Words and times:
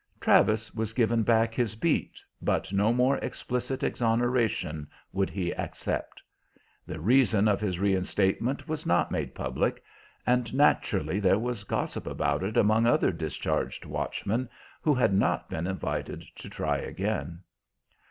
Travis 0.19 0.73
was 0.73 0.93
given 0.93 1.21
back 1.21 1.53
his 1.53 1.75
beat, 1.75 2.17
but 2.41 2.73
no 2.73 2.91
more 2.91 3.17
explicit 3.17 3.83
exoneration 3.83 4.87
would 5.13 5.29
he 5.29 5.51
accept. 5.53 6.23
The 6.87 6.99
reason 6.99 7.47
of 7.47 7.61
his 7.61 7.77
reinstatement 7.77 8.67
was 8.67 8.87
not 8.87 9.11
made 9.11 9.35
public, 9.35 9.83
and 10.25 10.51
naturally 10.55 11.19
there 11.19 11.37
was 11.37 11.65
gossip 11.65 12.07
about 12.07 12.41
it 12.41 12.57
among 12.57 12.87
other 12.87 13.11
discharged 13.11 13.85
watchmen 13.85 14.49
who 14.81 14.95
had 14.95 15.13
not 15.13 15.51
been 15.51 15.67
invited 15.67 16.23
to 16.37 16.49
try 16.49 16.77
again. 16.79 17.41